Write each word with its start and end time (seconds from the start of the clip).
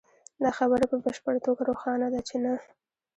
دا 0.43 0.49
خبره 0.57 0.85
په 0.91 0.95
بشپړه 1.03 1.39
توګه 1.47 1.61
روښانه 1.69 2.07
ده 2.13 2.21
چې 2.27 2.35
نه 2.43 2.53